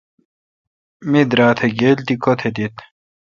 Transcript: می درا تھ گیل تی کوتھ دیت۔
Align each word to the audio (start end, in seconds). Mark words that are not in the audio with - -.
می 1.09 1.21
درا 1.31 1.49
تھ 1.57 1.65
گیل 1.79 1.97
تی 2.05 2.15
کوتھ 2.23 2.45
دیت۔ 2.55 2.75